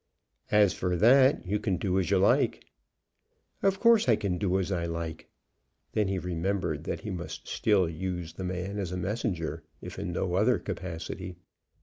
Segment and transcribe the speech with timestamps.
[0.49, 2.65] "As for that, you can do as you like."
[3.61, 5.29] "Of course I can do as I like."
[5.91, 10.11] Then he remembered that he must still use the man as a messenger, if in
[10.11, 11.35] no other capacity.